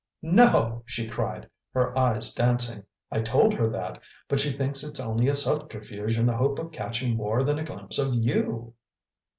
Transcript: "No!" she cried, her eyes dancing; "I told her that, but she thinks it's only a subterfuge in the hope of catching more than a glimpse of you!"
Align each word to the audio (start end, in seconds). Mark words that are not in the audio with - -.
"No!" 0.23 0.81
she 0.87 1.07
cried, 1.07 1.47
her 1.75 1.95
eyes 1.95 2.33
dancing; 2.33 2.85
"I 3.11 3.21
told 3.21 3.53
her 3.53 3.69
that, 3.69 4.01
but 4.27 4.39
she 4.39 4.51
thinks 4.51 4.83
it's 4.83 4.99
only 4.99 5.27
a 5.27 5.35
subterfuge 5.35 6.17
in 6.17 6.25
the 6.25 6.37
hope 6.37 6.57
of 6.57 6.71
catching 6.71 7.15
more 7.15 7.43
than 7.43 7.59
a 7.59 7.63
glimpse 7.63 7.99
of 7.99 8.15
you!" 8.15 8.73